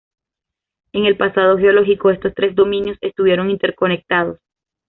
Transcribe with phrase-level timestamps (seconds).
[0.93, 4.39] En el pasado geológico estos tres Dominios estuvieron interconectados.